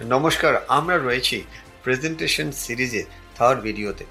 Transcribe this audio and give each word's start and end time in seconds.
নমস্কার, 0.00 0.54
আমরা 0.78 0.96
রয়েছি 0.98 1.36
প্রেজেন্টেশন 1.84 2.48
সিরিজে 2.64 3.02
থার্ড 3.36 3.58
ভিডিওতে 3.66 4.04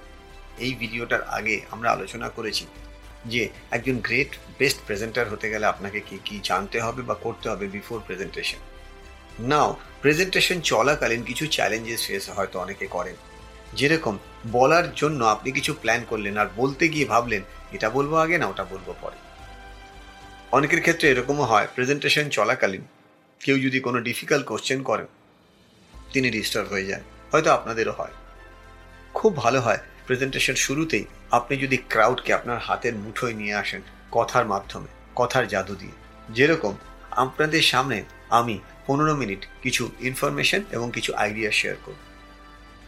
এই 0.65 0.73
ভিডিওটার 0.81 1.21
আগে 1.37 1.55
আমরা 1.71 1.89
আলোচনা 1.91 2.27
করেছি 2.37 2.65
যে 3.25 3.41
একজন 3.71 3.95
গ্রেট 4.07 4.31
বেস্ট 4.59 4.79
প্রেজেন্টার 4.87 5.25
হতে 5.31 5.47
গেলে 5.53 5.65
আপনাকে 5.65 5.99
কি 6.07 6.17
কি 6.27 6.35
জানতে 6.49 6.77
হবে 6.85 7.01
বা 7.09 7.15
করতে 7.25 7.45
হবে 7.51 7.65
বিফোর 7.75 7.99
প্রেজেন্টেশন 8.07 8.59
নাও 9.51 9.69
প্রেজেন্টেশন 10.01 10.57
চলাকালীন 10.71 11.21
কিছু 11.29 11.45
চ্যালেঞ্জেস 11.55 12.01
ফেস 12.07 12.23
হয়তো 12.37 12.55
অনেকে 12.63 12.85
করেন। 12.95 13.15
যেরকম, 13.79 14.15
বলার 14.51 14.85
জন্য 14.95 15.19
আপনি 15.25 15.49
কিছু 15.57 15.71
প্ল্যান 15.81 16.01
করলেন 16.11 16.35
আর 16.41 16.49
বলতে 16.59 16.83
গিয়ে 16.93 17.07
ভাবলেন, 17.13 17.41
এটা 17.75 17.87
বলব 17.89 18.11
আগে 18.23 18.37
না 18.41 18.45
ওটা 18.47 18.63
বলব 18.73 18.87
পরে? 19.01 19.17
অনেকের 20.51 20.81
ক্ষেত্রে 20.81 21.05
এরকমও 21.09 21.45
হয় 21.51 21.67
প্রেজেন্টেশন 21.75 22.25
চলাকালীন 22.37 22.83
কেউ 23.41 23.57
যদি 23.65 23.79
কোনো 23.87 23.97
ডিফিকাল্ট 24.07 24.45
কোশ্চেন 24.51 24.81
করেন 24.91 25.07
তিনি 26.13 26.31
ডিস্টার্ব 26.31 26.69
হয়ে 26.69 26.85
যান। 26.85 27.01
হয়তো 27.31 27.51
আপনাদেরও 27.51 27.91
হয়। 27.91 28.11
খুব 29.13 29.37
ভালো 29.37 29.61
হয়। 29.61 29.77
প্রেজেন্টেশন 30.05 30.53
শুরুতেই 30.53 31.05
আপনি 31.31 31.57
যদি 31.57 31.77
ক্রাউডকে 31.77 32.33
আপনার 32.33 32.59
হাতের 32.59 32.95
মুঠোয় 32.95 33.33
নিয়ে 33.33 33.53
আসেন 33.53 33.81
কথার 34.11 34.45
মাধ্যমে, 34.45 34.87
কথার 35.15 35.47
জাদু 35.47 35.75
দিয়ে। 35.75 35.91
যেরকম 36.29 36.77
আপনাদের 37.11 37.61
সামনে 37.61 38.03
আমি 38.29 38.59
পনেরো 38.87 39.15
মিনিট 39.15 39.45
কিছু 39.61 39.91
ইনফরমেশন 39.99 40.61
এবং 40.71 40.91
কিছু 40.93 41.13
আইডিয়া 41.13 41.51
শেয়ার 41.51 41.75
করব। 41.85 41.95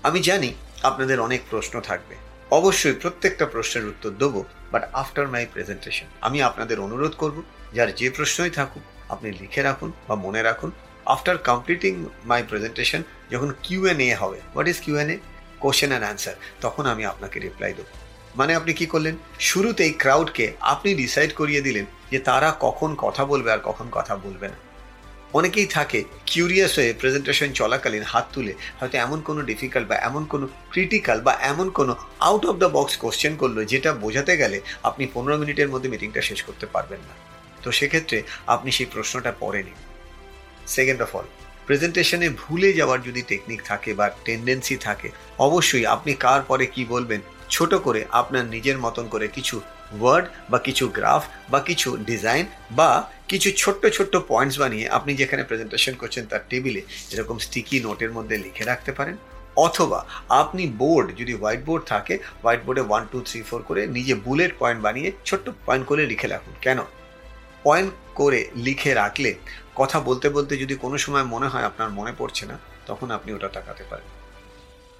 আমি 0.04 0.20
জানি 0.20 0.54
আপনাদের 0.84 1.20
অনেক 1.20 1.42
প্রশ্ন 1.50 1.82
থাকবে। 1.82 2.16
অবশ্যই 2.52 2.94
প্রত্যেকটা 2.94 3.46
প্রশ্নের 3.46 3.86
উত্তর 3.86 4.10
দেবো 4.10 4.46
বাট 4.72 4.94
আফটার 4.94 5.28
মাই 5.28 5.46
প্রেজেন্টেশন 5.54 6.06
আমি 6.22 6.42
আপনাদের 6.42 6.80
অনুরোধ 6.80 7.12
করব, 7.12 7.44
যার 7.74 7.96
যে 7.96 8.10
প্রশ্নই 8.10 8.50
থাকুক, 8.50 9.12
আপনি 9.12 9.32
লিখে 9.32 9.62
রাখুন 9.62 9.92
বা 10.08 10.16
মনে 10.16 10.42
রাখুন 10.42 10.72
আফটার 11.06 11.38
কমপ্লিটিং 11.38 12.06
মাই 12.26 12.44
প্রেজেন্টেশন 12.50 13.02
যখন 13.32 13.54
কিউ 13.64 13.88
এন 13.88 14.00
এ 14.00 14.16
হবে 14.16 14.40
what 14.54 14.68
is 14.68 14.78
Q 14.80 14.96
and 14.98 15.10
A 15.10 15.18
question 15.60 15.90
and 15.90 16.06
answer 16.06 16.36
তখন 16.62 16.86
আমি 16.86 17.06
আপনাকে 17.06 17.40
রিপ্লাই 17.40 17.74
দেবো। 17.74 17.92
মানে 18.36 18.56
আপনি 18.56 18.74
কি 18.74 18.86
করলেন? 18.86 19.16
শুরুতেই 19.40 19.92
ক্রাউডকে 19.92 20.54
আপনি 20.60 20.96
ডিসাইড 20.96 21.34
করিয়ে 21.34 21.62
দিলেন 21.62 21.86
যে 22.12 22.20
তারা 22.20 22.56
কখন 22.60 22.96
কথা 22.98 23.26
বলবে 23.26 23.52
আর 23.52 23.60
কখন 23.64 23.88
কথা 23.92 24.16
বলবে 24.16 24.48
না। 24.48 24.56
অনেকেই 25.34 25.66
থাকে 25.66 26.04
কিউরিয়াস 26.26 26.80
হয়ে 26.80 26.94
প্রেজেন্টেশন 26.94 27.52
চলাকালীন 27.52 28.04
হাত 28.04 28.26
তুলে 28.34 28.54
হয়তো 28.80 28.98
এমন 28.98 29.22
কোনো 29.22 29.42
ডিফিকাল্ট 29.42 29.88
বা 29.88 29.96
এমন 29.96 30.26
কোনো 30.26 30.48
ক্রিটিক্যাল 30.70 31.22
বা 31.22 31.34
এমন 31.42 31.70
কোনো 31.70 31.96
out 32.20 32.46
of 32.46 32.56
the 32.56 32.66
box 32.66 32.98
question 32.98 33.36
করল 33.36 33.66
যেটা 33.66 33.94
বোঝাতে 33.94 34.38
গেলে 34.38 34.62
আপনি 34.84 35.08
পনেরো 35.14 35.38
মিনিটের 35.38 35.70
মধ্যে 35.70 35.90
মিটিংটা 35.90 36.22
শেষ 36.22 36.44
করতে 36.44 36.66
পারবেন 36.66 37.00
না। 37.00 37.14
তো 37.64 37.72
সেক্ষেত্রে 37.72 38.24
আপনি 38.48 38.72
সেই 38.72 38.86
প্রশ্নটা 38.86 39.32
পরে 39.40 39.64
নিন 39.64 39.80
সেকেন্ড 40.68 41.02
অফ 41.02 41.16
অল 41.16 41.28
প্রেজেন্টেশনে 41.66 42.30
ভুলে 42.30 42.74
যাওয়ার 42.74 43.00
যদি 43.02 43.22
টেকনিক 43.22 43.60
থাকে 43.66 43.94
বা 43.94 44.10
টেন্ডেন্সি 44.26 44.76
থাকে, 44.78 45.10
অবশ্যই 45.38 45.86
আপনি 45.86 46.14
কার 46.14 46.42
পরে 46.42 46.66
কি 46.66 46.86
বলবেন, 46.86 47.22
ছোট 47.50 47.72
করে 47.76 48.06
আপনার 48.12 48.46
নিজের 48.46 48.78
মতন 48.78 49.08
করে 49.08 49.28
কিছু 49.28 49.62
ওয়ার্ড 50.02 50.26
বা 50.50 50.60
কিছু 50.60 50.88
গ্রাফ 50.88 51.24
বা 51.50 51.60
কিছু 51.60 51.98
ডিজাইন 51.98 52.46
বা 52.72 53.10
কিছু 53.28 53.52
ছোট্ট 53.58 53.86
ছোট্ট 53.88 54.14
পয়েন্টস 54.28 54.60
বানিয়ে 54.60 54.86
আপনি 54.88 55.12
যেখানে 55.16 55.44
প্রেজেন্টেশন 55.44 55.94
করছেন 55.94 56.26
তার 56.26 56.44
টেবিলে 56.50 56.82
এরকম 57.12 57.38
স্টিকি 57.38 57.80
নোটের 57.80 58.12
মধ্যে 58.12 58.38
লিখে 58.38 58.64
রাখতে 58.64 58.92
পারেন। 58.92 59.18
অথবা 59.56 60.06
আপনি 60.30 60.68
বোর্ড 60.68 61.08
যদি 61.18 61.34
হোয়াইট 61.34 61.66
বোর্ড 61.66 61.84
থাকে 61.86 62.20
হোয়াইট 62.44 62.62
বোর্ডে 62.66 62.82
ওয়ান 62.82 63.04
টু 63.12 63.18
থ্রি 63.22 63.42
ফোর 63.42 63.62
করে 63.62 63.88
নিজে 63.88 64.14
বুলেট 64.16 64.54
পয়েন্ট 64.60 64.82
বানিয়ে 64.82 65.12
ছোট্ট 65.26 65.50
পয়েন্ট 65.66 65.88
করে 65.88 66.06
লিখে 66.06 66.28
রাখুন। 66.28 66.54
কেন? 66.62 66.80
পয়েন্ট 67.66 67.92
করে 68.16 68.40
লিখে 68.56 68.92
রাখলে, 68.94 69.32
কথা 69.76 69.98
বলতে 70.00 70.28
বলতে 70.30 70.54
যদি 70.58 70.76
কোনো 70.76 70.98
সময় 70.98 71.26
মনে 71.34 71.48
হয় 71.48 71.66
আপনার 71.70 71.90
মনে 71.90 72.14
পড়ছে 72.18 72.44
না, 72.46 72.56
তখন 72.88 73.08
আপনি 73.12 73.30
ওটা 73.34 73.50
তাকাতে 73.58 73.84
পারেন। 73.90 74.10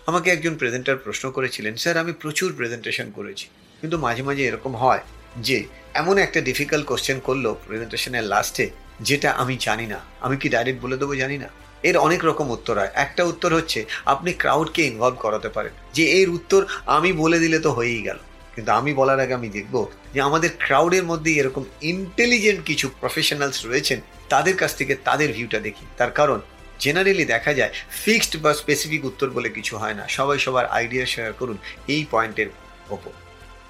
আমাকে 0.06 0.28
একজন 0.32 0.54
প্রেজেন্টার 0.56 0.98
প্রশ্ন 0.98 1.26
করেছিলেন, 1.32 1.74
স্যার, 1.76 1.96
আমি 1.98 2.14
প্রচুর 2.24 2.50
প্রেজেন্টেশন 2.54 3.08
করেছি, 3.16 3.46
কিন্তু 3.82 3.98
মাঝে 3.98 4.24
মাঝে 4.24 4.44
এরকম 4.46 4.74
হয় 4.76 5.02
যে, 5.38 5.58
এমন 5.94 6.18
একটা 6.18 6.40
ডিফিকাল্ট 6.42 6.86
কোশ্চেন 6.86 7.18
করল 7.20 7.46
প্রেজেন্টেশনের 7.68 8.26
লাস্টে 8.34 8.66
যেটা 9.02 9.30
আমি 9.42 9.56
জানি 9.60 9.86
না। 9.86 10.00
আমি 10.22 10.36
কি 10.38 10.48
ডাইরেক্ট 10.50 10.80
বলে 10.82 10.98
দেবো 10.98 11.14
জানি 11.16 11.38
না? 11.38 11.50
এর 11.84 11.96
অনেক 11.98 12.22
রকম 12.26 12.48
উত্তর 12.50 12.74
হয়। 12.80 12.92
একটা 12.96 13.22
উত্তর 13.24 13.50
হচ্ছে, 13.56 13.80
আপনি 14.06 14.34
ক্রাউডকে 14.34 14.82
ইনভলভ 14.84 15.18
করাতে 15.20 15.50
পারেন। 15.50 15.74
যে, 15.94 16.04
এর 16.20 16.30
উত্তর 16.30 16.62
আমি 16.86 17.10
বলে 17.14 17.38
দিলে 17.40 17.60
তো 17.60 17.70
হয়েই 17.72 18.02
গেল। 18.02 18.20
কিন্তু 18.56 18.72
আমি 18.80 18.92
বলার 19.00 19.20
আগে 19.24 19.34
আমি 19.40 19.50
দেখব 19.58 19.76
যে 20.14 20.20
আমাদের 20.30 20.52
ক্রাউডের 20.66 21.06
মধ্যে 21.12 21.32
এরকম 21.40 21.64
ইন্টেলিজেন্ট 21.92 22.60
কিছু 22.70 22.86
প্রফেশনালস 23.02 23.58
রয়েছেন, 23.70 24.00
তাদের 24.34 24.56
কাছ 24.62 24.72
থেকে 24.80 24.94
তাদের 25.08 25.30
ভিউটা 25.38 25.60
দেখি। 25.68 25.86
তার 26.00 26.12
কারণ 26.20 26.40
জেনারেলি 26.84 27.26
দেখা 27.34 27.52
যায় 27.60 27.72
ফিক্সড 28.04 28.34
বা 28.44 28.52
স্পেসিফিক 28.62 29.02
উত্তর 29.10 29.28
বলে 29.36 29.50
কিছু 29.58 29.74
হয় 29.82 29.96
না। 30.00 30.04
সবাই 30.18 30.38
সবার 30.46 30.66
আইডিয়া 30.78 31.06
শেয়ার 31.14 31.32
করুন 31.40 31.58
এই 31.94 32.02
পয়েন্টের 32.14 32.50
ওপর। 32.96 33.14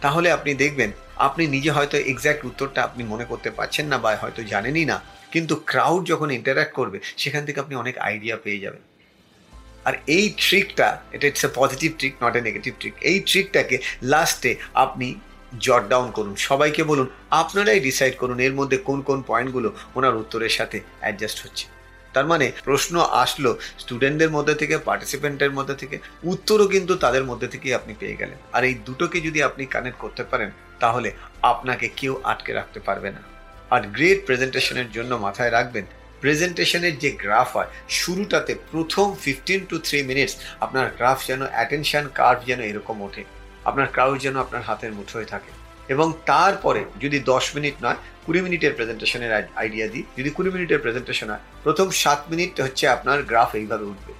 তাহলে 0.04 0.28
আপনি 0.38 0.52
দেখবেন, 0.64 0.90
আপনি 1.28 1.44
নিজে 1.56 1.72
হয়তো 1.78 1.96
এক্স্যাক্ট 2.12 2.42
উত্তরটা 2.50 2.80
আপনি 2.88 3.02
মনে 3.12 3.26
করতে 3.32 3.50
পারছেন 3.58 3.86
না 3.92 3.98
বা 4.04 4.10
হয়তো 4.24 4.42
জানেনই 4.54 4.86
না, 4.92 4.98
কিন্তু 5.34 5.54
ক্রাউড 5.72 6.02
যখন 6.12 6.30
ইন্টারাক্ট 6.40 6.74
করবে, 6.80 6.98
সেখান 7.22 7.42
থেকে 7.48 7.60
আপনি 7.64 7.76
অনেক 7.84 7.96
আইডিয়া 8.08 8.36
পেয়ে 8.44 8.64
যাবেন। 8.66 8.82
আর 9.88 9.94
এই 10.18 10.26
ট্রিকটা 10.44 10.88
এটা 11.16 11.26
it's 11.28 11.44
a 11.48 11.50
positive 11.60 11.90
trick 12.00 12.14
not 12.24 12.34
a 12.40 12.42
negative 12.48 12.74
trick 12.80 12.96
এই 13.10 13.18
ট্রিকটাকে 13.30 13.76
লাস্টে 14.14 14.52
আপনি 14.84 15.08
জট 15.66 15.84
ডাউন 15.94 16.08
করুন। 16.18 16.34
সবাইকে 16.50 16.82
বলুন, 16.92 17.08
আপনারাই 17.42 17.80
ডিসাইড 17.88 18.14
করুন 18.22 18.38
এর 18.48 18.54
মধ্যে 18.60 18.78
কোন 18.88 19.00
কোন 19.08 19.20
পয়েন্টগুলো 19.30 19.70
ওনার 19.98 20.20
উত্তরের 20.22 20.54
সাথে 20.58 20.78
অ্যাডজাস্ট 21.02 21.40
হচ্ছে। 21.46 21.66
তার 22.16 22.26
মানে 22.32 22.46
প্রশ্ন 22.68 22.94
আসলো 23.24 23.52
স্টুডেন্টদের 23.84 24.32
মধ্যে 24.36 24.56
থেকে 24.62 24.76
পার্টিসিপেন্টের 24.88 25.52
মধ্যে 25.58 25.76
থেকে, 25.82 25.96
উত্তরও 26.24 26.68
কিন্তু 26.68 26.94
তাদের 27.04 27.24
মধ্যে 27.30 27.48
থেকেই 27.48 27.74
আপনি 27.74 27.94
পেয়ে 28.02 28.20
গেলেন। 28.22 28.38
আর 28.56 28.62
এই 28.70 28.76
দুটোকে 28.86 29.18
যদি 29.22 29.40
আপনি 29.44 29.64
কানেক্ট 29.66 30.00
করতে 30.04 30.24
পারেন, 30.24 30.50
তাহলে 30.80 31.10
আপনাকে 31.52 31.88
কেউ 32.00 32.14
আটকে 32.32 32.52
রাখতে 32.54 32.80
পারবে 32.80 33.10
না। 33.12 33.22
আর 33.76 33.82
গ্রেট 33.96 34.20
প্রেজেন্টেশনের 34.28 34.90
জন্য 34.92 35.12
মাথায় 35.26 35.52
রাখবেন 35.58 35.86
প্রেজেন্টেশনের 36.22 37.00
যে 37.00 37.12
গ্রাফ 37.12 37.56
হয়, 37.56 37.68
শুরুটাতে 37.90 38.56
প্রথম 38.72 39.16
ফিফটিন 39.22 39.66
টু 39.66 39.80
থ্রি 39.80 40.04
মিনিটস 40.04 40.36
আপনার 40.60 40.92
গ্রাফ 40.98 41.26
যেন 41.28 41.42
অ্যাটেনশান 41.46 42.10
কার্ভ 42.16 42.46
যেন 42.46 42.62
এরকম 42.62 43.02
ওঠে। 43.02 43.24
আপনার 43.66 43.88
ক্রাউড 43.92 44.20
যেন 44.20 44.40
আপনার 44.40 44.62
হাতের 44.62 44.94
মুঠোয় 44.94 45.26
থাকে। 45.26 45.52
এবং 45.88 46.14
তারপরে 46.26 46.86
যদি 47.02 47.20
দশ 47.20 47.56
মিনিট 47.56 47.74
নয়, 47.84 47.96
কুড়ি 48.26 48.42
মিনিটের 48.42 48.74
প্রেজেন্টেশনের 48.74 49.48
আইডিয়া 49.56 49.88
দিই। 49.88 50.04
যদি 50.18 50.30
কুড়ি 50.30 50.50
মিনিটের 50.50 50.80
প্রেজেন্টেশন 50.80 51.30
হয়, 51.30 51.40
প্রথম 51.64 51.90
সাত 51.90 52.24
মিনিট 52.30 52.62
হচ্ছে 52.62 52.88
আপনার 52.88 53.24
গ্রাফ 53.24 53.56
এইভাবে 53.56 53.86
উঠবে। 53.86 54.14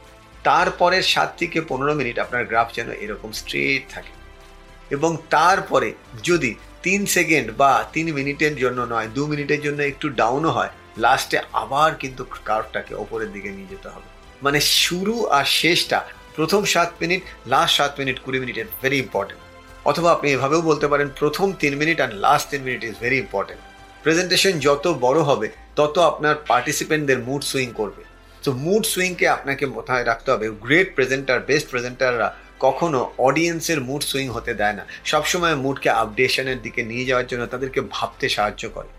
তারপরে 0.44 1.04
সাত 1.04 1.34
থেকে 1.38 1.62
পনেরো 1.62 1.94
মিনিট 1.94 2.20
আপনার 2.20 2.46
গ্রাফ 2.46 2.74
যেন 2.74 2.92
এরকম 2.92 3.32
স্ট্রেট 3.32 3.94
থাকে। 3.94 4.10
এবং 4.90 5.18
তারপরে 5.30 5.94
যদি 6.24 6.56
তিন 6.84 7.06
সেকেন্ড 7.06 7.52
বা 7.52 7.86
তিন 7.94 8.14
মিনিটের 8.14 8.56
জন্য 8.56 8.82
নয়, 8.82 9.08
দু 9.08 9.28
মিনিটের 9.28 9.62
জন্য 9.62 9.82
একটু 9.82 10.10
ডাউনও 10.10 10.50
হয় 10.50 10.70
লাস্টে 10.98 11.38
আবার 11.54 11.96
কিন্তু 11.96 12.26
কার্ভটাকে 12.46 12.94
ওপরের 12.96 13.32
দিকে 13.32 13.50
নিয়ে 13.50 13.72
যেতে 13.72 13.90
হবে। 13.90 14.08
মানে 14.42 14.60
শুরু 14.60 15.16
আর 15.38 15.46
শেষটা, 15.46 16.00
প্রথম 16.36 16.66
সাত 16.66 16.90
মিনিট 17.02 17.22
লাস্ট 17.48 17.74
সাত 17.78 17.92
মিনিট, 18.00 18.18
কুড়ি 18.24 18.40
মিনিটের 18.40 18.68
ভেরি 18.82 18.98
ইম্পর্টেন্ট 18.98 19.42
অথবা 19.86 20.12
আপনি 20.12 20.28
এভাবেও 20.32 20.62
বলতে 20.62 20.88
পারেন, 20.88 21.08
প্রথম 21.20 21.48
তিন 21.62 21.74
মিনিট 21.78 22.02
আর 22.02 22.12
লাস্ট 22.26 22.46
তিন 22.52 22.62
minute 22.64 22.84
is 22.84 22.96
very 23.00 23.18
important 23.18 23.62
presentation 24.04 24.54
যত 24.60 24.88
বড় 25.06 25.20
হবে, 25.22 25.48
তত 25.76 25.96
আপনার 26.00 26.36
পার্টিসিপেন্টদের 26.48 27.20
মুড 27.20 27.42
সুইং 27.44 27.70
করবে। 27.72 28.04
তো 28.44 28.52
মুড 28.52 28.84
সুইংকে 28.86 29.28
আপনাকে 29.28 29.66
মাথায় 29.66 30.06
রাখতে 30.06 30.32
হবে। 30.32 30.48
গ্রেট 30.50 30.96
প্রেজেন্টার 30.96 31.40
বেস্ট 31.40 31.68
প্রেজেন্টাররা 31.70 32.28
কখনো 32.60 33.00
অডিয়েন্সের 33.18 33.80
মুড 33.82 34.02
সুইং 34.02 34.28
হতে 34.30 34.54
দেয় 34.54 34.74
না। 34.74 34.84
সবসময় 35.06 35.56
মুডকে 35.56 35.90
আপডেশনের 35.90 36.62
দিকে 36.62 36.84
নিয়ে 36.84 37.06
যাওয়ার 37.06 37.28
জন্য 37.28 37.44
তাদেরকে 37.48 37.82
ভাবতে 37.96 38.30
সাহায্য 38.30 38.64
করে। 38.70 38.90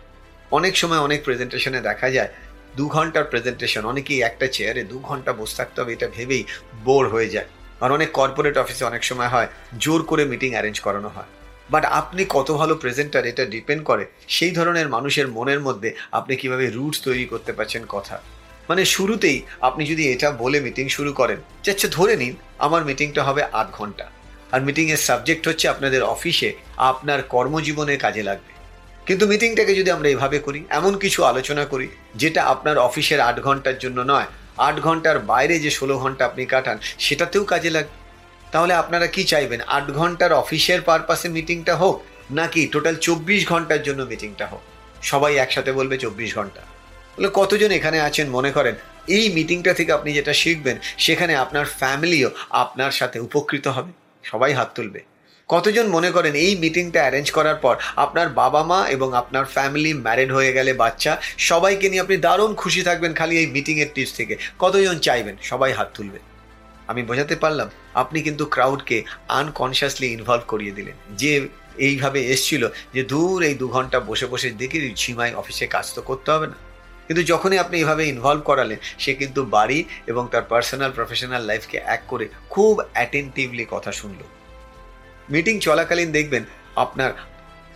অনেক 0.51 0.77
সময় 0.77 0.99
অনেক 0.99 1.25
প্রেজেন্টেশনে 1.25 1.81
দেখা 1.81 2.11
যায়, 2.11 2.29
দু 2.77 2.89
ঘণ্টার 2.89 3.25
প্রেজেন্টেশন 3.25 3.84
অনেকেই 3.84 4.23
একটা 4.23 4.47
চেয়ারে 4.47 4.84
দু 4.84 4.99
ঘণ্টা 4.99 5.33
বসে 5.33 5.57
থাকতে 5.57 5.81
হবে, 5.81 5.93
এটা 5.93 6.09
ভেবেই 6.17 6.45
বোর 6.85 7.09
হয়ে 7.09 7.29
যায়। 7.29 7.47
আর 7.81 7.93
অনেক 7.93 8.12
কর্পোরেট 8.12 8.59
অফিসে 8.59 8.85
অনেক 8.85 9.05
সময় 9.05 9.29
হয়, 9.29 9.47
জোর 9.79 10.03
করে 10.03 10.25
মিটিং 10.25 10.53
অ্যারেঞ্জ 10.53 10.81
করানো 10.81 11.09
হয়। 11.09 11.25
বাট 11.70 11.85
আপনি 11.85 12.25
কত 12.29 12.50
ভালো 12.50 12.75
প্রেজেন্টার 12.75 13.26
এটা 13.26 13.44
ডিপেন্ড 13.44 13.85
করে 13.85 14.06
সেই 14.29 14.50
ধরনের 14.50 14.88
মানুষের 14.88 15.29
মনের 15.29 15.61
মধ্যে 15.61 15.94
আপনি 16.12 16.37
কীভাবে 16.37 16.70
রুটস 16.70 17.03
তৈরি 17.03 17.25
করতে 17.25 17.53
পারছেন 17.53 17.82
কথা। 17.88 18.20
মানে 18.69 18.85
শুরুতেই 18.85 19.43
আপনি 19.61 19.87
যদি 19.87 20.12
এটা 20.12 20.31
বলে 20.31 20.61
মিটিং 20.61 20.88
শুরু 20.88 21.12
করেন, 21.12 21.37
যে 21.62 21.70
আচ্ছা 21.70 21.88
ধরে 21.88 22.17
নিন, 22.17 22.35
আমার 22.59 22.85
মিটিংটা 22.85 23.23
হবে 23.25 23.43
আধ 23.43 23.67
ঘণ্টা। 23.73 24.11
আর 24.53 24.61
মিটিংয়ের 24.61 24.97
সাবজেক্ট 24.97 25.49
হচ্ছে 25.49 25.69
আপনাদের 25.69 26.03
অফিসে 26.03 26.53
আপনার 26.76 27.23
কর্মজীবনে 27.23 27.97
কাজে 27.97 28.23
লাগবে। 28.23 28.56
কিন্তু 29.06 29.26
মিটিংটাকে 29.26 29.75
যদি 29.75 29.91
আমরা 29.91 30.08
এভাবে 30.08 30.38
করি, 30.38 30.64
এমন 30.70 30.99
কিছু 30.99 31.25
আলোচনা 31.25 31.64
করি, 31.64 31.88
যেটা 32.14 32.43
আপনার 32.44 32.79
অফিসের 32.79 33.20
আট 33.20 33.41
ঘণ্টার 33.41 33.79
জন্য 33.79 34.00
নয়, 34.00 34.25
আট 34.58 34.81
ঘণ্টার 34.81 35.19
বাইরে 35.19 35.58
যে 35.58 35.70
ষোলো 35.70 35.99
ঘণ্টা 35.99 36.25
আপনি 36.25 36.47
কাটান, 36.47 36.79
সেটাতেও 36.99 37.44
কাজে 37.44 37.70
লাগবে 37.70 37.97
তাহলে 38.53 38.75
আপনারা 38.75 39.06
কি 39.06 39.25
চাইবেন? 39.25 39.61
আট 39.67 39.91
ঘণ্টার 39.91 40.32
অফিসের 40.32 40.82
পারপাসে 40.82 41.29
মিটিংটা 41.29 41.76
হোক, 41.76 42.05
নাকি 42.31 42.69
টোটাল 42.73 42.94
চব্বিশ 42.97 43.47
ঘণ্টার 43.47 43.82
জন্য 43.82 44.03
মিটিংটা 44.03 44.47
হোক? 44.47 44.61
সবাই 45.03 45.37
একসাথে 45.37 45.73
বলবে 45.73 45.99
চব্বিশ 45.99 46.35
ঘণ্টা। 46.35 46.61
বলে 47.17 47.29
কতজন 47.35 47.70
এখানে 47.70 48.00
আছেন 48.00 48.29
মনে 48.29 48.50
করেন? 48.53 48.75
এই 49.08 49.32
মিটিংটা 49.32 49.75
থেকে 49.75 49.93
আপনি 49.93 50.12
যেটা 50.12 50.32
শিখবেন, 50.32 50.76
সেখানে 50.99 51.35
আপনার 51.35 51.64
ফ্যামিলিও 51.64 52.31
আপনার 52.50 52.91
সাথে 52.91 53.19
উপকৃত 53.20 53.67
হবে। 53.69 53.93
সবাই 54.25 54.53
হাত 54.53 54.70
তুলবে। 54.75 55.00
কতজন 55.48 55.87
মনে 55.87 56.10
করেন 56.10 56.34
এই 56.34 56.52
মিটিংটা 56.56 57.00
অ্যারেঞ্জ 57.00 57.31
করার 57.31 57.54
পর 57.54 57.75
আপনার 57.96 58.28
বাবা 58.28 58.62
মা 58.62 58.81
এবং 58.88 59.08
আপনার 59.14 59.44
ফ্যামিলি 59.44 59.93
ম্যারেড 59.94 60.32
হয়ে 60.32 60.52
গেলে 60.52 60.72
বাচ্চা, 60.72 61.12
সবাইকে 61.38 61.88
নিয়ে 61.88 62.00
আপনি 62.00 62.16
দারুণ 62.16 62.54
খুশি 62.54 62.82
থাকবেন 62.82 63.12
খালি 63.14 63.34
এই 63.38 63.46
মিটিংয়ের 63.46 63.90
টিপস 63.94 64.12
থেকে। 64.16 64.37
কতজন 64.58 64.98
চাইবেন? 64.98 65.37
সবাই 65.43 65.72
হাত 65.72 65.88
তুলবে। 65.94 66.19
আমি 66.88 67.02
বোঝাতে 67.02 67.37
পারলাম, 67.37 67.69
আপনি 67.94 68.22
কিন্তু 68.22 68.44
ক্রাউডকে 68.46 69.04
আনকনসিয়াসলি 69.28 70.06
ইনভলভ 70.12 70.43
করিয়ে 70.46 70.72
দিলেন। 70.72 70.96
যে 71.16 71.32
এইভাবে 71.78 72.20
এসছিল 72.34 72.62
যে 72.94 73.02
দূর 73.02 73.43
এই 73.43 73.54
দু 73.54 73.69
ঘণ্টা 73.69 74.00
বসে 74.00 74.26
বসে 74.26 74.48
দেখি 74.50 74.78
ঝিমাই 74.94 75.32
অফিসে 75.34 75.66
কাজ 75.66 75.87
তো 75.94 76.00
করতে 76.02 76.28
হবে 76.31 76.46
না। 76.46 76.58
কিন্তু 77.06 77.22
যখনই 77.22 77.58
আপনি 77.58 77.75
এইভাবে 77.78 78.02
ইনভলভ 78.08 78.43
করালেন, 78.44 78.78
সে 78.98 79.12
কিন্তু 79.14 79.40
বাড়ি 79.56 79.78
এবং 80.06 80.28
তার 80.32 80.43
পার্সোনাল 80.43 80.90
প্রফেশনাল 80.90 81.43
লাইফকে 81.43 81.76
এক 81.96 82.02
করে 82.08 82.26
খুব 82.50 82.75
অ্যাটেন্টিভলি 82.93 83.64
কথা 83.70 83.93
শুনলো। 83.93 84.26
মিটিং 85.31 85.61
চলাকালীন 85.61 86.12
দেখবেন, 86.12 86.44
আপনার 86.76 87.11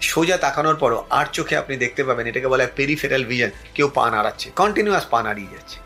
সোজা 0.00 0.36
তাকানোর 0.36 0.76
পরও 0.76 1.06
আর 1.10 1.26
চোখে 1.32 1.56
আপনি 1.56 1.76
দেখতে 1.76 2.04
পাবেন, 2.04 2.26
এটাকে 2.26 2.48
বলা 2.48 2.64
হয় 2.64 2.72
পেরিফেরাল 2.76 3.24
ভিজন 3.24 3.50
কেউ 3.74 3.88
পা 3.94 4.10
নাড়াচ্ছে 4.10 4.50
কন্টিনিউয়াস 4.50 5.06
পা 5.10 5.22
নাড়িয়ে 5.22 5.50
যাচ্ছে। 5.50 5.78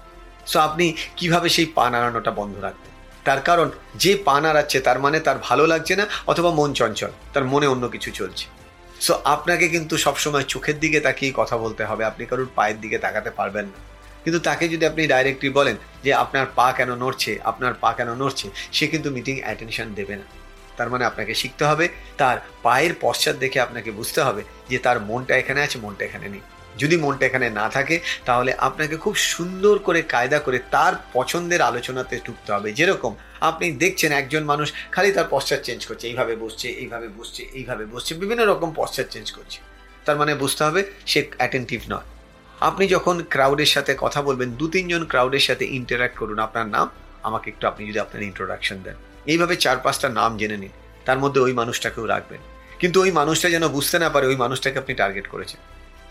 সো 0.46 0.58
আপনি 0.58 0.94
কীভাবে 1.16 1.48
সেই 1.48 1.66
পা 1.66 1.90
নাড়ানোটা 1.90 2.30
বন্ধ 2.30 2.58
রাখবেন? 2.58 2.92
তার 3.24 3.40
কারণ, 3.40 3.70
যে 3.94 4.16
পা 4.24 4.40
নাড়াচ্ছে, 4.40 4.80
তার 4.80 4.98
মানে 4.98 5.20
তার 5.20 5.38
ভালো 5.42 5.66
লাগছে 5.66 5.96
না, 5.96 6.06
অথবা 6.26 6.50
মন 6.50 6.74
চঞ্চল, 6.74 7.10
তার 7.32 7.44
মনে 7.44 7.66
অন্য 7.66 7.88
কিছু 7.88 8.10
চলছে। 8.10 8.46
সো 9.00 9.20
আপনাকে 9.24 9.68
কিন্তু 9.68 9.96
সবসময় 9.96 10.42
চোখের 10.42 10.80
দিকে 10.80 11.00
তাকিয়ে 11.00 11.32
কথা 11.36 11.56
বলতে 11.56 11.84
হবে, 11.84 12.04
আপনি 12.04 12.26
কারোর 12.26 12.48
পায়ের 12.54 12.80
দিকে 12.80 12.98
তাকাতে 12.98 13.30
পারবেন 13.30 13.64
না। 13.64 13.78
কিন্তু 14.24 14.38
তাকে 14.38 14.68
যদি 14.68 14.86
আপনি 14.86 15.06
ডাইরেক্টলি 15.06 15.50
বলেন 15.50 15.76
যে, 16.04 16.14
আপনার 16.14 16.46
পা 16.54 16.72
কেন 16.72 16.94
নড়ছে, 16.94 17.38
আপনার 17.44 17.74
পা 17.74 17.92
কেন 17.92 18.14
নড়ছে, 18.14 18.50
সে 18.72 18.86
কিন্তু 18.86 19.10
মিটিং 19.10 19.40
অ্যাটেনশন 19.40 19.94
দেবে 19.94 20.16
না। 20.16 20.43
তার 20.76 20.88
মানে 20.90 21.04
আপনাকে 21.04 21.32
শিখতে 21.34 21.64
হবে। 21.64 21.88
তার 22.18 22.36
পায়ের 22.62 22.92
পশ্চাৎ 23.00 23.36
দেখে 23.38 23.58
আপনাকে 23.60 23.90
বুঝতে 23.90 24.20
হবে 24.22 24.42
যে 24.70 24.78
তার 24.78 25.00
মনটা 25.00 25.34
এখানে 25.36 25.60
আছে, 25.62 25.76
মনটা 25.78 26.04
এখানে 26.04 26.28
নেই। 26.28 26.44
যদি 26.78 26.96
মনটা 26.96 27.26
এখানে 27.26 27.50
না 27.50 27.66
থাকে, 27.68 27.96
তাহলে 28.24 28.50
আপনাকে 28.58 28.96
খুব 28.96 29.14
সুন্দর 29.16 29.78
করে 29.78 30.02
কায়দা 30.02 30.38
করে 30.38 30.58
তার 30.70 30.94
পছন্দের 31.12 31.60
আলোচনাতে 31.62 32.14
ঢুকতে 32.26 32.52
হবে। 32.52 32.68
যেরকম 32.72 33.12
আপনি 33.40 33.66
দেখছেন 33.72 34.12
একজন 34.12 34.42
মানুষ 34.44 34.68
খালি 34.92 35.12
তার 35.12 35.28
পশ্চাৎ 35.30 35.60
চেঞ্জ 35.62 35.80
করছে, 35.86 36.04
এইভাবে 36.08 36.36
বসছে 36.36 36.68
এইভাবে 36.68 37.08
বসছে 37.08 37.42
এইভাবে 37.52 37.84
বসছে, 37.86 38.12
বিভিন্ন 38.14 38.42
রকম 38.46 38.68
পশ্চাৎ 38.76 39.06
চেঞ্জ 39.10 39.28
করছে। 39.32 39.58
তার 40.06 40.16
মানে 40.16 40.34
বুঝতে 40.34 40.62
হবে 40.64 40.80
সে 41.06 41.20
অ্যাটেন্টিভ 41.36 41.80
নয়। 41.90 42.06
আপনি 42.60 42.84
যখন 42.88 43.16
ক্রাউডের 43.34 43.66
সাথে 43.66 43.92
কথা 44.00 44.22
বলবেন 44.22 44.48
দু 44.50 44.68
তিনজন 44.68 45.02
ক্রাউডের 45.04 45.40
সাথে 45.40 45.64
ইন্টারাক্ট 45.78 46.16
করুন। 46.18 46.38
আপনার 46.38 46.66
নাম, 46.66 46.86
আমাকে 47.22 47.46
একটু 47.50 47.66
আপনি 47.66 47.82
যদি 47.88 47.98
আপনার 47.98 48.22
ইন্ট্রোডাকশন 48.22 48.78
দেন। 48.82 48.96
এইভাবে 49.26 49.56
চার 49.56 49.76
পাঁচটা 49.76 50.08
নাম 50.08 50.36
জেনে 50.36 50.56
নিন। 50.56 50.74
তার 51.04 51.18
মধ্যে 51.18 51.40
ওই 51.40 51.52
মানুষটাকেও 51.52 52.06
রাখবেন। 52.06 52.40
কিন্তু 52.78 53.00
ওই 53.00 53.10
মানুষটা 53.10 53.50
যেন 53.50 53.68
বুঝতে 53.68 53.98
না 53.98 54.08
পারে 54.08 54.26
ওই 54.26 54.36
মানুষটাকে 54.36 54.78
আপনি 54.78 54.94
টার্গেট 54.94 55.26
করেছেন। 55.26 55.60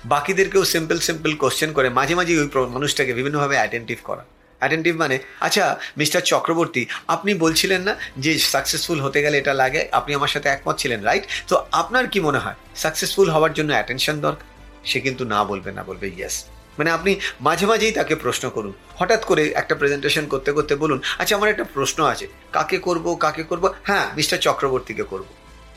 বাকিদেরকেও 0.05 0.65
সিম্পল 0.65 0.97
সিম্পল 0.99 1.35
কোশ্চেন 1.35 1.73
করে 1.73 1.89
মাঝে 1.89 2.15
মাঝে 2.15 2.33
ওই 2.39 2.49
মানুষটাকে 2.69 3.13
বিভিন্নভাবে 3.13 3.55
অ্যাটেন্টিভ 3.55 3.97
করা। 4.03 4.25
অ্যাটেন্টিভ 4.59 4.97
মানে 4.97 5.19
আচ্ছা 5.39 5.79
মিস্টার 5.97 6.21
চক্রবর্তী, 6.21 6.85
আপনি 7.07 7.33
বলছিলেন 7.33 7.81
না 7.81 7.95
যে 8.17 8.39
সাকসেসফুল 8.39 9.01
হতে 9.01 9.21
গেলে 9.21 9.37
এটা 9.37 9.53
লাগে? 9.53 9.87
আপনি 9.91 10.15
আমার 10.15 10.27
সাথে 10.27 10.49
একমত 10.49 10.75
ছিলেন 10.77 11.01
রাইট 11.01 11.23
তো 11.47 11.65
আপনার 11.71 12.07
কি 12.07 12.19
মনে 12.19 12.37
হয়? 12.37 12.55
সাকসেসফুল 12.75 13.29
হওয়ার 13.29 13.53
জন্য 13.53 13.71
অ্যাটেনশন 13.71 14.21
দরকার? 14.21 14.47
সে 14.85 14.99
কিন্তু 14.99 15.25
না 15.25 15.43
বলবে 15.43 15.71
না 15.71 15.83
বলবে 15.83 16.07
ইয়েস 16.07 16.35
মানে 16.77 16.89
আপনি 16.91 17.19
মাঝে 17.41 17.65
মাঝেই 17.65 17.91
তাকে 17.91 18.15
প্রশ্ন 18.15 18.49
করুন। 18.49 18.73
হঠাৎ 18.95 19.25
করে 19.25 19.51
একটা 19.55 19.75
প্রেজেন্টেশন 19.75 20.27
করতে 20.27 20.51
করতে 20.51 20.75
বলুন 20.75 20.99
আচ্ছা 21.17 21.35
আমার 21.35 21.49
একটা 21.49 21.63
প্রশ্ন 21.63 22.03
আছে। 22.03 22.27
কাকে 22.51 22.77
করব 22.77 23.15
কাকে 23.15 23.43
করব? 23.43 23.73
হ্যাঁ 23.83 24.15
মিস্টার 24.15 24.39
চক্রবর্তীকে 24.39 25.03
করব। 25.03 25.25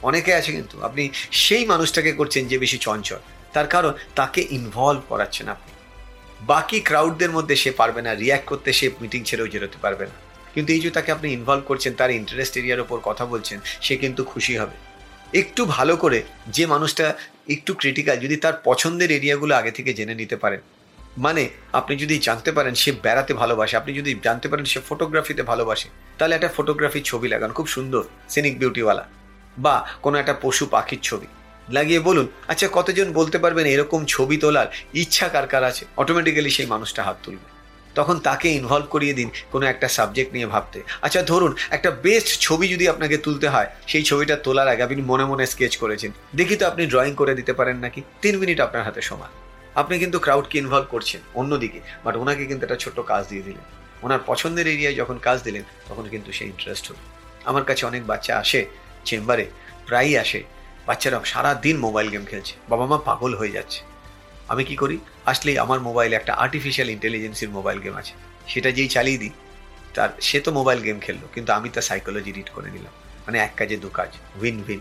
অনেকে 0.02 0.34
আছে 0.34 0.52
কিন্তু, 0.52 0.82
আপনি 0.82 1.10
সেই 1.30 1.64
মানুষটাকে 1.64 2.12
করছেন 2.12 2.48
যে 2.48 2.58
বেশি 2.58 2.78
চঞ্চল। 2.78 3.16
তার 3.52 3.66
কারণ 3.66 3.92
তাকে 4.14 4.46
ইনভলভ 4.50 5.00
করাচ্ছেন 5.08 5.48
আপনি। 5.48 5.72
বাকি 6.40 6.80
ক্রাউডদের 6.80 7.30
মধ্যে 7.30 7.56
সে 7.56 7.70
পারবে 7.70 8.02
না 8.02 8.14
রিয়াক্ট 8.14 8.46
করতে 8.46 8.72
সে 8.72 8.90
মিটিং 9.00 9.24
ছেড়েও 9.24 9.48
যেতে 9.48 9.78
পারবে 9.82 10.04
না। 10.04 10.12
কিন্তু 10.54 10.72
এই 10.72 10.80
যে 10.80 10.90
তাকে 10.90 11.12
আপনি 11.12 11.32
ইনভলভ 11.32 11.62
করছেন, 11.66 11.94
তার 11.94 12.10
ইন্টারেস্ট 12.10 12.56
এরিয়ার 12.56 12.80
ওপর 12.80 13.00
কথা 13.02 13.26
বলছেন, 13.26 13.60
সে 13.80 13.96
কিন্তু 13.96 14.24
খুশি 14.24 14.56
হবে। 14.56 14.76
একটু 15.38 15.64
ভালো 15.64 15.96
করে 15.96 16.22
যে 16.48 16.66
মানুষটা 16.66 17.16
একটু 17.48 17.74
ক্রিটিক্যাল 17.74 18.18
যদি 18.18 18.36
তার 18.36 18.52
পছন্দের 18.64 19.10
এরিয়াগুলো 19.10 19.54
আগে 19.54 19.70
থেকে 19.70 19.94
জেনে 19.94 20.14
নিতে 20.14 20.36
পারেন 20.36 20.60
মানে 21.16 21.48
আপনি 21.72 21.96
যদি 21.96 22.18
জানতে 22.18 22.52
পারেন 22.52 22.74
সে 22.74 22.92
বেড়াতে 22.92 23.34
ভালোবাসে, 23.34 23.76
আপনি 23.76 23.94
যদি 23.94 24.10
জানতে 24.22 24.48
পারেন 24.48 24.64
সে 24.64 24.80
ফটোগ্রাফিতে 24.88 25.42
ভালোবাসে, 25.42 25.88
তাহলে 26.18 26.34
একটা 26.34 26.48
ফটোগ্রাফির 26.56 27.02
ছবি 27.02 27.28
লাগান, 27.28 27.52
খুব 27.52 27.66
সুন্দর 27.66 28.04
সিনিক 28.28 28.58
বিউটিওয়ালা 28.58 29.04
বা 29.58 29.88
কোনো 30.02 30.18
একটা 30.18 30.34
পশু 30.42 30.66
পাখির 30.66 30.98
ছবি। 31.02 31.26
লাগিয়ে 31.68 32.00
বলুন 32.00 32.26
আচ্ছা 32.48 32.68
কতজন 32.72 33.12
বলতে 33.12 33.38
পারবেন 33.38 33.66
এরকম 33.66 34.04
ছবি 34.04 34.36
তোলার 34.36 34.66
ইচ্ছা 34.94 35.28
কার 35.28 35.46
কার 35.46 35.64
আছে? 35.64 35.84
অটোমেটিক্যালি 35.96 36.50
সেই 36.50 36.66
মানুষটা 36.66 37.02
হাত 37.02 37.16
তুলবে। 37.22 37.48
তখন 37.94 38.18
তাকে 38.18 38.48
ইনভলভ 38.48 38.86
করিয়ে 38.90 39.14
দিন 39.14 39.30
কোনো 39.52 39.66
একটা 39.66 39.88
সাবজেক্ট 39.88 40.32
নিয়ে 40.32 40.46
ভাবতে। 40.46 40.82
আচ্ছা 41.02 41.22
ধরুন, 41.22 41.54
একটা 41.70 41.90
বেস্ট 41.90 42.40
ছবি 42.40 42.68
যদি 42.68 42.88
আপনাকে 42.88 43.18
তুলতে 43.18 43.48
হয়, 43.48 43.66
সেই 43.86 44.02
ছবিটা 44.02 44.36
তোলার 44.36 44.68
আগে 44.68 44.82
আপনি 44.82 45.02
মনে 45.02 45.24
মনে 45.24 45.46
স্কেচ 45.46 45.76
করেছেন। 45.76 46.10
দেখি 46.34 46.56
তো 46.56 46.66
আপনি 46.66 46.86
ড্রয়িং 46.86 47.14
করে 47.14 47.34
দিতে 47.34 47.52
পারেন 47.52 47.76
নাকি? 47.76 48.02
তিন 48.22 48.38
মিনিট 48.38 48.60
আপনার 48.60 48.82
হাতে 48.82 49.02
সময়। 49.02 49.32
আপনি 49.80 49.94
কিন্তু 50.02 50.18
ক্রাউডকে 50.18 50.56
ইনভলভ 50.62 50.86
করছেন 50.94 51.20
অন্যদিকে 51.40 51.80
বাট 52.04 52.14
ওনাকে 52.22 52.42
কিন্তু 52.50 52.62
একটা 52.66 52.78
ছোট্ট 52.84 52.98
কাজ 53.12 53.22
দিয়ে 53.30 53.42
দিলেন। 53.42 53.66
ওনার 54.04 54.20
পছন্দের 54.26 54.66
এরিয়ায় 54.74 54.96
যখন 55.00 55.16
কাজ 55.18 55.38
দিলেন, 55.46 55.64
তখন 55.88 56.04
কিন্তু 56.12 56.30
সে 56.36 56.44
ইন্টারেস্ট 56.52 56.84
হল। 56.88 56.98
আমার 57.44 57.64
কাছে 57.64 57.82
অনেক 57.86 58.02
বাচ্চা 58.06 58.32
আসে 58.42 58.60
চেম্বারে 59.04 59.46
প্রায়ই 59.88 60.14
আসে। 60.24 60.40
বাচ্চারা 60.88 61.18
সারা 61.32 61.50
দিন 61.64 61.76
মোবাইল 61.86 62.08
গেম 62.14 62.24
খেলছে। 62.30 62.54
বাবা 62.68 62.84
মা 62.90 62.98
পাগল 63.08 63.32
হয়ে 63.40 63.52
যাচ্ছে। 63.56 63.80
আমি 64.52 64.62
কি 64.64 64.76
করি? 64.82 64.96
আসলেই 65.30 65.56
আমার 65.64 65.78
মোবাইলে 65.80 66.14
একটা 66.16 66.32
আর্টিফিশিয়াল 66.44 66.88
ইন্টেলিজেন্সির 66.96 67.50
মোবাইল 67.50 67.78
গেম 67.84 67.94
আছে। 67.96 68.14
সেটা 68.52 68.70
যেই 68.76 68.88
চালিয়ে 68.88 69.18
দিই, 69.18 69.34
তার, 69.94 70.10
সে 70.20 70.38
তো 70.40 70.50
মোবাইল 70.58 70.80
গেম 70.86 70.98
খেললো, 71.00 71.26
কিন্তু 71.34 71.50
আমি 71.52 71.68
তার 71.74 71.82
সাইকোলজি 71.82 72.30
রিড 72.32 72.48
করে 72.54 72.68
নিলাম। 72.70 72.94
মানে 73.26 73.36
এক 73.38 73.52
কাজে 73.56 73.76
দু 73.76 73.88
কাজ 73.88 74.10
উইন 74.40 74.56
উইন 74.68 74.80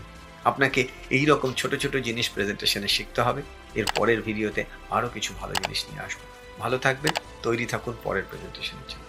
আপনাকে 0.50 0.80
এই 1.16 1.24
রকম 1.30 1.50
ছোট 1.60 1.72
ছোট 1.82 1.94
জিনিস 2.06 2.26
প্রেজেন্টেশনে 2.34 2.88
শিখতে 2.96 3.20
হবে। 3.26 3.42
এর 3.78 3.86
পরের 3.96 4.20
ভিডিওতে 4.28 4.62
আরও 4.96 5.08
কিছু 5.14 5.30
ভালো 5.40 5.54
জিনিস 5.62 5.80
নিয়ে 5.88 6.02
আসব। 6.06 6.20
ভালো 6.62 6.76
থাকবেন, 6.78 7.14
তৈরি 7.46 7.66
থাকুন 7.72 7.94
পরের 8.04 8.24
প্রেজেন্টেশনের 8.30 8.88
জন্য। 8.92 9.05